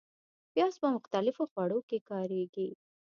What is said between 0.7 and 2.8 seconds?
په مختلفو خوړو کې کارېږي